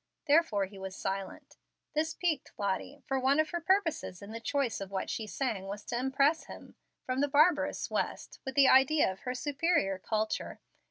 [0.25, 1.57] Therefore he was silent.
[1.93, 5.67] This piqued Lottie, for one of her purposes in the choice of what she sang
[5.67, 10.59] was to impress him, from the barbarous West, with the idea of her superior culture.